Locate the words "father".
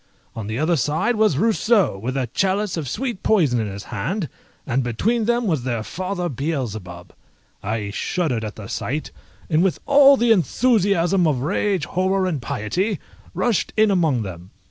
5.83-6.27